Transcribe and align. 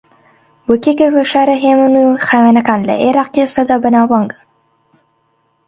وەک 0.67 0.83
یەکێک 0.89 1.11
لە 1.17 1.23
شارە 1.31 1.55
ھێمن 1.63 1.93
و 1.99 2.07
خاوێنەکان 2.27 2.81
لە 2.89 2.93
عێراقی 3.03 3.41
ئێستادا 3.43 3.77
بەناوبانگە 3.83 4.39